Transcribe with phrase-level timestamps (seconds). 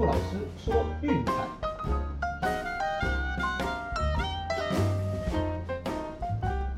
[0.00, 1.32] 树老师说运彩，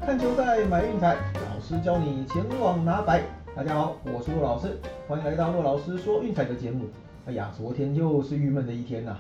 [0.01, 3.23] 看球赛买运彩，老师教你前往拿白。
[3.55, 4.77] 大家好，我是骆老师，
[5.07, 6.87] 欢迎来到骆老师说运彩的节目。
[7.25, 9.17] 哎呀，昨天又是郁闷的一天呐、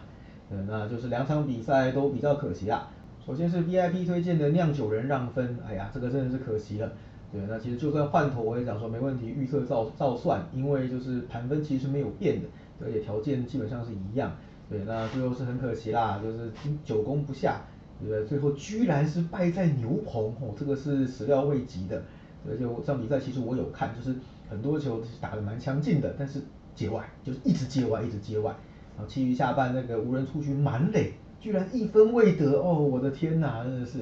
[0.50, 2.88] 嗯，那就是两场比赛都比较可惜啊。
[3.24, 6.90] 首先是 VIP 推荐的酿酒人让分，哎呀，这个真的是可惜了。
[7.30, 12.48] 对，那其实就算换头，我也讲说没问题，预测照照算，因为就是盘分其实没有变的，
[12.84, 14.32] 而且条件基本上是一样。
[14.70, 16.50] 对，那最后是很可惜啦，就是
[16.84, 17.60] 久攻不下，
[18.00, 18.24] 对不对？
[18.24, 22.02] 最后居然是败在牛棚，哦，这个是始料未及的。
[22.48, 24.16] 而且我这场比赛其实我有看，就是
[24.48, 26.40] 很多球打得蛮强劲的，但是
[26.74, 28.50] 界外就是一直界外，一直界外。
[28.96, 34.00] 然后其余下半那个无人出局满垒，居然一分未得，哦，我的天哪，真的是，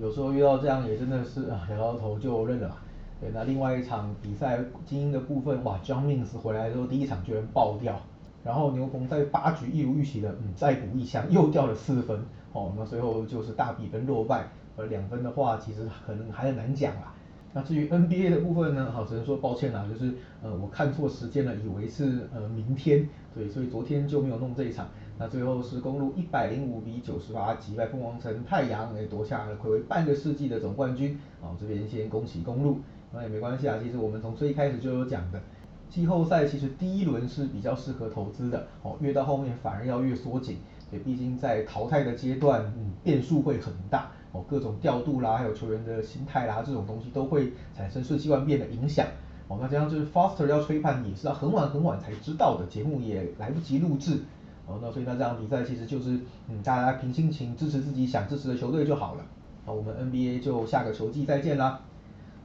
[0.00, 2.82] 有时候遇到这样也真的是啊，摇摇头就认了吧。
[3.20, 7.98] 对，那另外一场比赛精英的部分，哇，John Means 回来之后第一场居然爆掉，
[8.44, 12.20] 然后牛棚在八局一如预期的，嗯，再补一枪，又掉了四分，
[12.52, 17.14] 哦，那最后就是大比分落败，而两分的话，其实可能还很难讲啦。
[17.56, 24.88] 那至于 NBA 的部分呢，好，只能说抱歉啦，就是呃我看错时间了，以为是呃明天，对，所以昨天就没有弄这一场。
[25.16, 31.16] 那最后是公路一百零五比九十八击败凤凰城太阳，也夺下了暌违半个世纪的总冠军。
[31.40, 32.80] 好，这边先恭喜公路，
[33.14, 35.40] 那也没关系啊，其实我们从最一开始就有讲的，
[35.88, 40.58] 季后赛其实第一轮是比较适合投资的，哦，越到后面反而要越缩紧，
[40.90, 44.10] 对，毕竟在淘汰的阶段，嗯，变数会很大。
[44.32, 49.06] 哦，各种调度啦，还有球员的心态啦，这种东西都会产生瞬息万变的影响。
[49.46, 54.22] 哦，那这样就是 Foster 要吹判也是要很晚很晚才知道的，节目也来不及录制。
[54.66, 59.24] 哦，那所以那这场比赛其实就是嗯，大家凭心情支持自己想支持的球队就好了。
[59.64, 61.80] 那我们 NBA 就下个球季再见啦。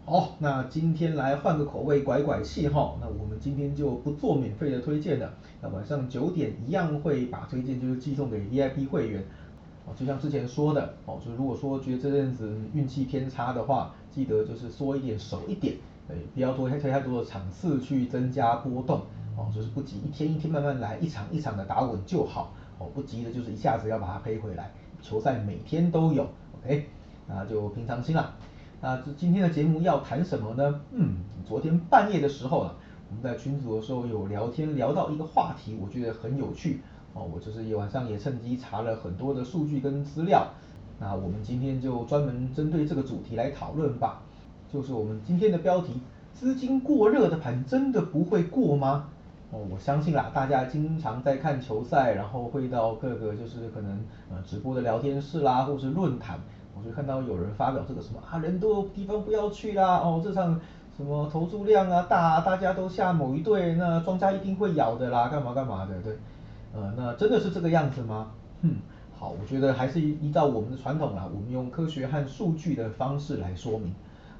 [0.10, 2.96] 好，那今天来换个口味，拐拐气哈。
[3.00, 5.32] 那我们今天就不做免费的推荐了。
[5.62, 9.24] 那晚上九点一样会把推荐就是寄送给 VIP 会员。
[9.86, 15.76] 哦，就像之前说的，哦，就如果说觉得这阵子运气偏差的话，记得就是缩一点守一点，
[16.08, 19.02] 对，不要多推太多的场次去增加波动，
[19.38, 24.72] 哦，就是不急，一天一天慢慢来，一场一场的打稳就好，哦，不急的就是一下子要把它赔回来，
[25.04, 26.28] 球赛每天都有
[26.64, 26.86] ，OK，
[27.28, 28.34] 那就平常心啦。
[28.82, 30.82] 那这今天的节目要谈什么呢？
[30.94, 32.76] 嗯，昨天半夜的时候啊，
[33.10, 36.80] 我们在群组的时候有聊天聊到一个话题，我觉得很有趣。
[37.14, 40.48] 哦，我就是也晚上也趁机查了很多的数据跟资料，
[41.00, 44.22] 那我们今天就专门针对这个主题来讨论吧。
[44.72, 46.00] 就是我们今天的标题：
[46.34, 49.10] 资金过热的盘真的不会过吗？
[49.52, 54.00] 哦，我相信啦，大家经常在看球赛，然后会到各个就是可能
[54.32, 56.40] 呃直播的聊天室啦，或是论坛，
[56.80, 60.60] 我就看到有人发表这个什么啊，人多地方不要去啦，哦，这场
[60.96, 66.18] 什么投注量啊大，大家都下某一队，那庄家一定会咬的啦，干嘛干嘛的，对。
[66.72, 68.28] 呃，那真的是这个样子吗？
[68.62, 68.76] 哼，
[69.18, 73.94] 好，我觉得还是依照我们的传统啦，我们用科学和数据的方式来说明。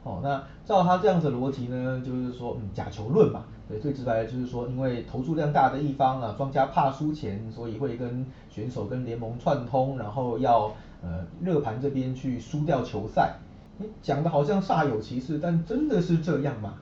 [0.04, 13.38] 哦，那照他这样子的逻辑呢，就是说，嗯，假球论嘛，对，最直白的就是说，因为投注量大的一方啊，庄家怕输钱，所以会跟选手跟联盟串通，然后要呃热盘这边去输掉球赛。
[13.78, 16.76] 你讲的好像煞有其事，但真的是这样吗？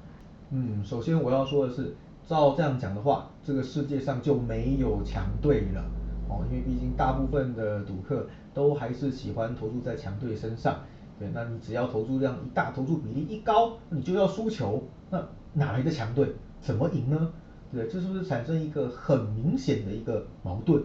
[0.52, 1.96] 嗯，首先我要说的是。
[2.28, 5.82] 照这样讲的话，这个世界上就没有强队了，
[6.28, 10.76] 哦，因为毕竟大部分的赌客都还是喜欢投注在强队身上，
[11.18, 16.34] 对，那你只要投注量一大，投注比例一高，你就要输球，那哪来的强队？
[16.60, 17.32] 怎么赢呢？
[17.72, 20.84] 对，这是不是产生一个很明显的一个矛盾？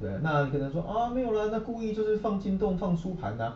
[0.00, 3.52] 对，那你可能说啊没有了，那故意就是放进洞放输盘呐，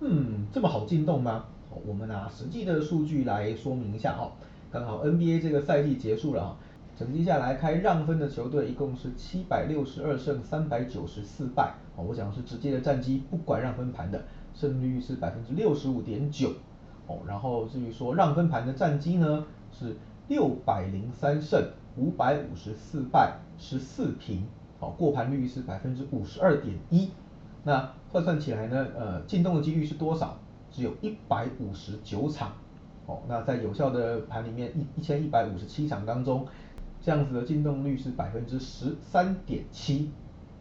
[0.00, 1.44] 嗯，这么好进洞吗？
[1.86, 4.32] 我们拿实际的数据来说明一下哦。
[4.70, 6.56] 刚好 NBA 这个赛季结束了啊，
[6.96, 14.24] 整季下来开让分的球队一共是七百六十二胜三百九十四败，哦，我讲是直接的战绩，不管让分盘的，
[14.54, 16.50] 胜率是百分之六十五点九，
[17.06, 19.96] 哦，然后至于说让分盘的战绩呢，是
[20.28, 21.60] 六百零三胜
[21.96, 24.46] 五百五十四败十四平，
[24.84, 27.10] 哦，过盘率是百分之五十二点一，
[27.62, 30.36] 那换算起来呢，呃，进洞的几率是多少？
[30.70, 32.52] 只有一百五十九场。
[33.06, 36.46] 哦，那在有效的盘里面一一千一百五十七场当中，
[37.02, 40.10] 这样子的进洞率是百分之十三点七，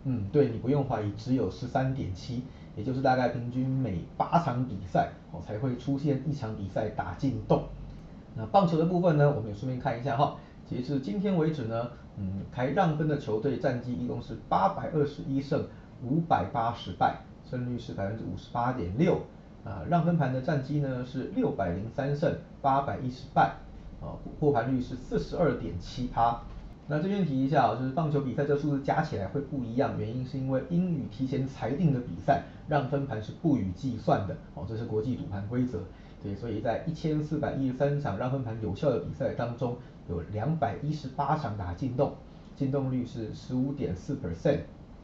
[0.04, 2.44] 嗯，对你不用怀疑，只有十三点七，
[2.76, 7.64] 也就是大概平均每八场比赛哦才会出现一场比赛打进洞。
[8.36, 10.36] 那棒球的部分呢，我们也顺便看一下哈，
[10.68, 15.66] 截至今天为止呢，嗯，开让分的球队战绩一共是八百二十一胜
[16.04, 19.22] 五百八十败，胜率是百分之五十八点六。
[19.64, 23.56] 啊，让分盘的战绩呢是六百零三胜八百一十败，
[24.02, 26.42] 啊，破盘率是四十二点七趴。
[26.88, 35.80] 那这边提一下啊，就是棒球比赛这数字加起来会不一样，原因是因为英语提前裁定的比赛让分盘是不予计算的，哦，这是国际赌盘规则。
[36.22, 39.78] 对，所以在一千四百一十三场让分盘有效的比赛当中，
[40.10, 42.14] 有两百一十八场打进洞，
[42.56, 44.60] 进洞率是十五点四 percent。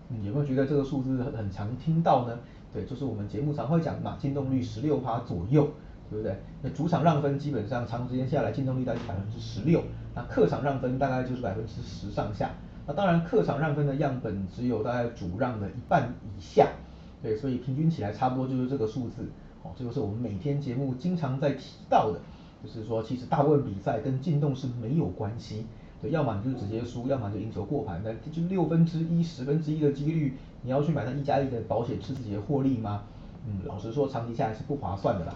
[0.07, 2.39] 你，有没有觉得这个数字很很常听到呢？
[2.73, 5.69] 对，就是我们节目常会讲嘛，进洞率十六趴左右。
[6.11, 6.35] 对不对？
[6.63, 9.83] 那主场让分基本上长时间下来进洞率大概百分之十六，
[10.15, 12.49] 那客场让分大概就是百分之十上下。
[12.87, 16.67] 那当然客场让分的样本只有大概主让的一半以下，
[17.21, 19.29] 对，所以平均起来差不多就是这个数字。
[19.61, 22.19] 哦，这就是我们每天节目经常在提到的，
[22.63, 25.65] 就是说其实大部分比赛跟进洞是没有关系。
[26.01, 28.01] 对，要么你就直接输，要么就赢球过盘。
[28.03, 33.03] 那就六分之一、十分之一的几率，你要去买那一加一的保险吃自己的获利吗？
[33.45, 35.35] 嗯，老实说长期下来是不划算的啦。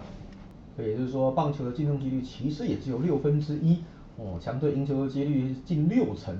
[0.76, 3.82] 对，也就是说，棒球的进洞几率其实也只有六分之一，
[4.16, 6.34] 哦，强队赢球的几率近六成。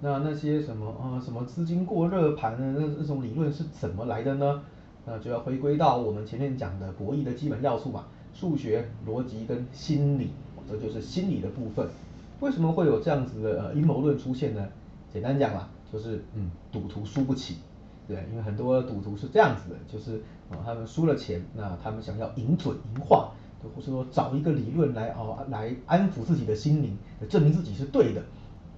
[0.00, 4.62] 那那些什么啊，什么资金过热盘的那那种理论是怎么来的呢？
[5.04, 8.04] 那就要回归到我们前面讲的博弈的基本要素嘛，
[8.38, 10.30] 数学、逻辑跟心理，
[10.70, 11.88] 这就是心理的部分。
[12.38, 14.64] 为什么会有这样子的呃阴谋论出现呢？
[15.12, 17.56] 简单讲啦，就是嗯，赌徒输不起。
[18.06, 23.30] 对，因为很多赌徒是这样子的，就是啊，他们输了钱，那他们想要赢准赢化。
[23.74, 26.96] 或是说找一个理论来哦来安抚自己的心灵，
[27.28, 28.22] 证明自己是对的。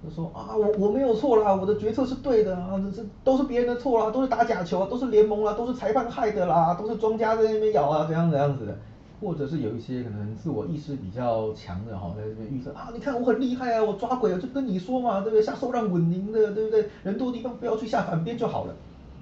[0.03, 8.75] 就说啊我我没有错啦，我的决策是对的啊，这这都是别人的错啦，都是打假球啊，都是联盟啊，都是裁判害的啦，都是庄家在那边咬啊，怎样怎样子的。
[9.21, 15.43] 或者是有一些可能自我意识比较强的哈，在这边预测啊，你看我很厉害啊，我抓鬼啊，就跟你说嘛，对不对？
[15.43, 16.89] 下受让稳赢的，对不对？
[17.03, 18.75] 人多的地方不要去下反边就好了。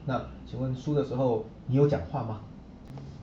[0.05, 2.39] 那请问输的时候你有讲话吗？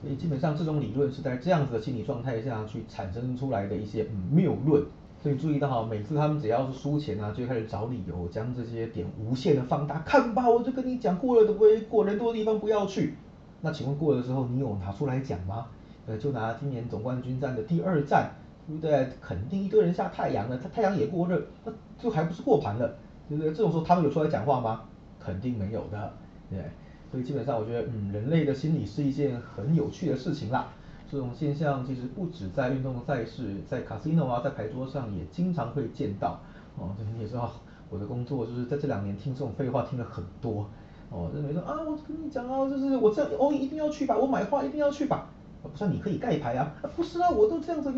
[0.01, 4.83] 所以基本上这种理论是在这样子的心理状态下去产生出来的一些谬论。
[5.23, 9.97] 所以注意到哈，每次他们只要是输钱啊，就开始找理由，将这些点无限的放大。
[10.01, 13.15] 看吧，我就跟你讲过了的，不会过人多的地方不要去。
[13.61, 15.65] 那请问过的时候你有拿出来讲吗？
[16.07, 18.31] 呃，就拿今年总冠军战的第二战，
[18.65, 19.09] 对不对？
[19.21, 22.95] 肯定一堆人下太阳了，他太阳也过热，那就还不是过盘了，
[23.27, 23.51] 对不对？
[23.51, 24.81] 这种时候他们有出来讲话吗？
[25.19, 26.13] 肯定没有的，
[26.49, 26.59] 对。
[27.09, 30.67] 所以基本上我觉得，嗯，人类的心理是一件很有趣的事情啦。
[31.09, 36.39] 这种现象其实不止在运动赛事，在 casino 啊，在牌桌上也经常会见到。
[36.75, 37.49] 哦，这你也知道，
[37.89, 40.69] 我的工作就是在这两年听这种废话听了很多。
[41.09, 45.29] 哦，认为说啊，我跟你讲啊，就是我这样，哦，一定要去吧，我买花一定要去吧。
[45.67, 47.91] 不是你可以盖牌啊，不是啊，我都这样子，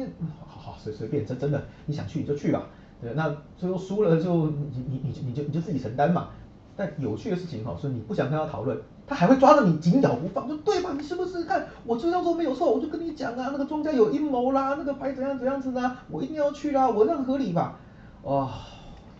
[0.46, 2.64] 好好随随便，真真的，你想去你就去吧。
[3.02, 6.30] 对，那最后输了就你你你你就你就自己承担嘛。
[6.76, 10.92] 但有趣的事情哈，是你不想跟他讨论，他还会抓着你紧咬不放，说对吧？
[10.96, 12.72] 你是不是看我这样做没有错？
[12.72, 15.98] 我就跟你讲啊，那个庄家有阴谋啦，那个牌怎样怎样子呢？
[16.10, 17.78] 我一定要去啦，我这样合理吧？
[18.22, 18.50] 哦，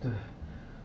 [0.00, 0.10] 对，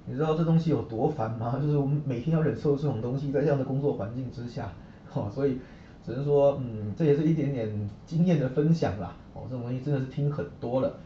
[0.05, 1.57] 你知道这东西有多烦吗？
[1.61, 4.69] 就是我们每天要忍受这种东西，在这样的工作环境之下，
[5.09, 5.59] 哈，所以
[6.05, 9.15] 只能说，嗯，这也是一点点经验的分享啦。
[9.33, 10.97] 哦，这种东西真的是听很多了。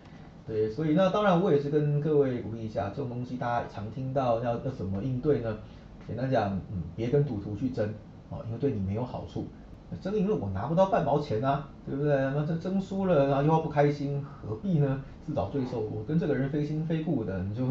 [0.46, 5.58] 对，所以那当然我也是跟各位鼓励一下，这种东西大家常听到要要怎么应对呢？
[6.06, 7.88] 简单讲，嗯，别跟赌徒去争，
[8.30, 9.46] 哦，因为对你没有好处。
[10.02, 12.16] 争赢了我拿不到半毛钱啊，对不对？
[12.16, 15.02] 那这争输了，然后又要不开心，何必呢？
[15.24, 15.80] 自找罪受。
[15.80, 17.64] 我跟这个人非亲非故的，你就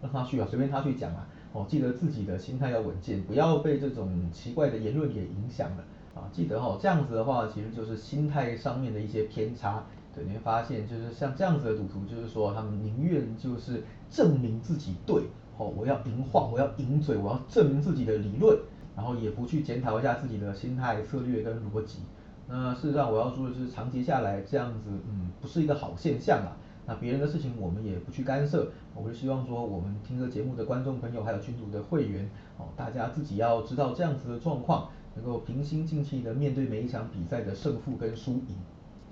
[0.00, 1.26] 让他去啊，随便他去讲啊。
[1.52, 5.84] 哦，记得自己的心态要稳健，不要被这种奇怪的言论给影响了。
[6.14, 9.84] 啊，记得哈，这样子的话，其实就是心态上面的一些偏差。
[10.12, 15.22] 对，你会发现，就是像这样子的赌徒，就是说他们宁愿就是证明自己对，
[15.56, 18.58] 哦，我要赢话，我要赢嘴，我要证明自己的理论，
[18.96, 22.00] 然后也不去检讨一下自己的心态、策略跟逻辑。
[22.48, 26.56] 那事实上，我要说的是，长期下来这样子，嗯，不是一个好现象啊。
[26.86, 34.88] 那别人的事情我们也不去干涉，我是希望说，我们听这节目的观众朋友还有群组的会员，哦，大家自己要知道这样子的状况，
[35.20, 38.56] 能够平心静气的面对每一场比赛的胜负跟输赢。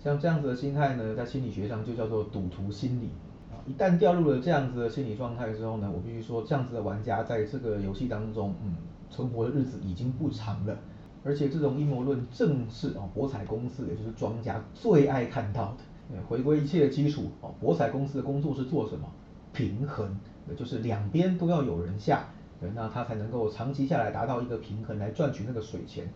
[0.02, 3.10] 像这样子的心态呢，在心理学上就叫做赌徒心理
[3.50, 3.60] 啊。
[3.66, 8.76] 一旦掉入了这样子的心理状态之后呢，我必须说，这样子的玩家在这个游戏当中，嗯，
[9.10, 10.76] 存活的日子已经不长了。
[11.24, 16.22] 而且这种阴谋论正是啊博彩公司，也就是庄家最爱看到的。
[16.26, 19.06] 回归一切的基础啊，博彩公司的工作是做什么？
[19.52, 20.16] 平衡，
[20.48, 22.28] 也就是两边都要有人下，
[22.60, 26.08] 对，那他才能够长期下来达到一个平衡，来赚取那个水钱。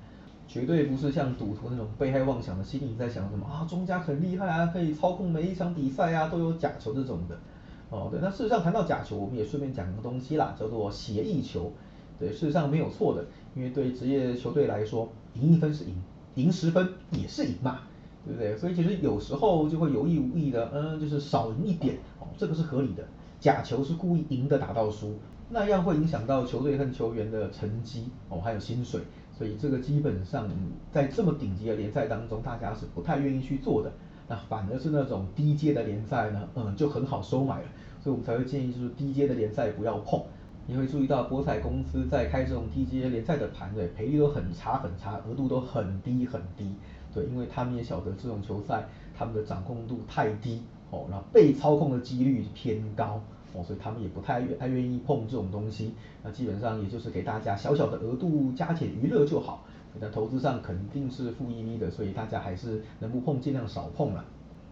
[0.48, 7.38] 绝对不是像赌徒那种被害妄想的心理在想什么啊，庄家很厉害啊，可以操控每一场比赛啊，都有假球这种的。
[7.88, 11.72] 哦，对，那事实上谈到假球，我们也顺便讲一个东西啦，叫做协议球。
[12.18, 15.94] 对，事实上没有错的，因为对职业球队来说，赢一分是赢，
[16.34, 17.80] 赢十分也是赢嘛，
[18.26, 18.56] 对不对？
[18.56, 23.04] 所以其实有时候就会有意无意的，嗯，就是少赢一点，哦，这个是合理的。
[23.40, 25.14] 假球是故意赢的打到输。
[25.52, 29.02] 那样会影响到球队和球员的成绩哦，还有薪水，
[29.36, 30.48] 所以这个基本上
[30.90, 33.92] 在这么顶级的联赛当中，大家是不太愿意去做的。
[34.28, 37.68] 那反而是那种低阶的联赛呢，嗯，就很好收买了，
[38.02, 40.22] 所以我们才会建议就是低阶的联赛不要碰。
[40.66, 46.72] 你会注意到博彩公司在开这种低阶联赛的盘，对，赔率都很差很差，额度都很低很低，
[47.12, 53.20] 对，因为他们也晓得这种球赛他们的掌控度太低，哦，那被操控的几率偏高，
[53.54, 59.64] 哦，所以他们也不太愿太愿意碰这种东西，那基本上也就是给大家小小的额度加减娱乐就好，
[60.00, 64.24] 但投资上肯定是负一 v 的，所以大家还是能不碰尽量少碰了。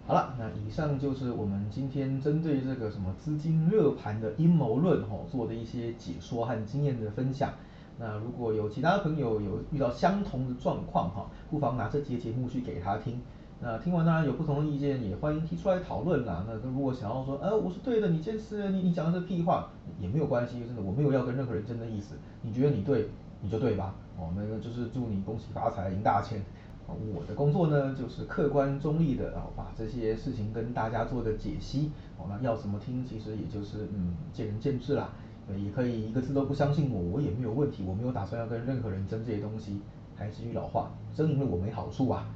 [0.07, 7.53] 好了，那以上就是我们今天针对这个什么资金热盘的阴谋论哈做的一些解说和经验的分享。
[7.99, 13.21] 那如果有其他朋友有遇到相同的状况哈，不妨拿这期节目去给他听。
[13.63, 16.47] 那听完当然有不同的意见，也欢迎提出来讨论啦。
[16.49, 19.69] 那如果想要说，呃，我是对的，你这次你你讲的是屁话，
[20.01, 22.15] 也没有关系，真的我没有要跟任何人争的意思。
[22.41, 23.09] 你觉得你对，
[23.43, 23.95] 你就对吧？
[24.19, 26.43] 哦，那个就是祝你恭喜发财，赢大钱。
[26.87, 31.93] 我的工作呢，就是客观中立的啊，把这些事情跟大家做个解析。
[32.17, 35.11] 哦，那要怎么听，其实也就是嗯，见仁见智啦。
[35.55, 39.83] 也可以一个字都不相信我，我也没有问题，我没有打算要跟任何人争这些东西。
[40.17, 42.27] 还是句老话，争赢了我没好处啊。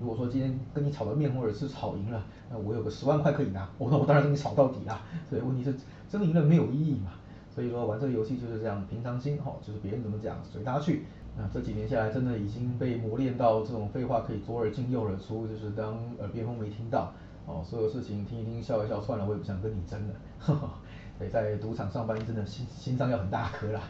[0.00, 5.02] 如果说今天跟你吵了面或者是炒赢了，那我有个十万块可以拿，哦，那我当然跟你吵到底啦。
[5.28, 5.74] 所以问题是
[6.08, 7.12] 争赢了没有意义嘛。
[7.54, 11.04] 所以说玩这个游戏就是这样，平常心哈，就是别人怎么讲随他去。
[11.36, 17.12] 那这几年下来，真的已经被磨练到这种废话可以左耳进右耳出，就是当耳边风没听到，
[17.46, 20.14] 哦，所有事情听一听笑一笑算了，我也不想跟你争了。
[21.18, 23.80] 对，在赌场上班真的心心脏要很大颗啦。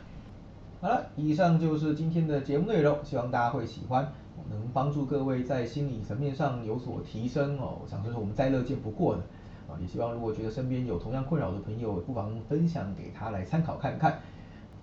[0.81, 4.13] 好了，以上就是今天的节目内容，希望大家会喜欢，
[4.51, 7.79] 能帮助各位在心理层面上有所提升哦。
[7.81, 9.23] 我想这是我们再乐见不过的
[9.69, 14.21] 啊，也希望如果觉得身边有同样困扰的朋友，不妨分享给他来参考看看。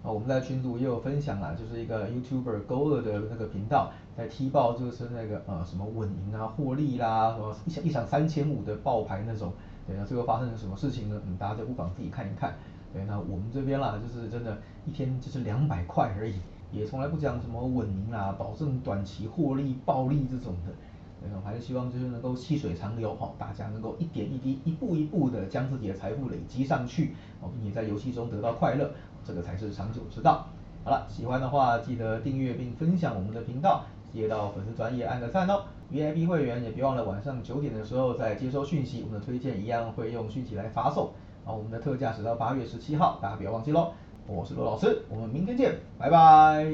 [0.04, 9.52] 啊，我们在群组也有分享啦，就是一个 YouTuber 勾二的那个频道，在踢爆就是那个呃什么稳赢啊、获利啦，什么一场一场三千五的爆牌那种，
[9.88, 11.20] 对，那最后发生了什么事情呢？
[11.26, 12.54] 嗯，大家就不妨自己看一看。
[12.94, 14.56] 对，那我们这边啦，就是真的，
[14.86, 16.36] 一天就是两百块而已，
[16.72, 20.74] 也从来不讲什么稳赢啦，保证短期获利、暴利这种的。
[21.20, 28.92] 对，我还是希望就是能够细水长流哈，大家能够一点一滴、一步一步的将自己的财富累积上去，哦，并且在游戏中得到快乐。
[29.26, 30.48] 这个才是长久之道。
[30.84, 33.84] 好了，喜欢的话记得订阅并分享我们的频道，
[34.14, 35.64] 接到粉丝专业按个赞哦。
[35.92, 41.10] VIP 会员也别忘了晚上九点的时候再接收讯息，我们的推荐一样会用讯息来发送。
[41.44, 43.92] 好，我们的特价直到八月十七号，大家不要忘记喽。
[44.30, 46.66] 我是罗老师，我们明天见，拜拜。